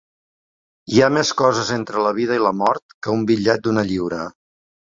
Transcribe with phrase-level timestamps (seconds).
[0.95, 4.27] Hi ha més coses entre la vida i la mort que un bitllet d'una lliura.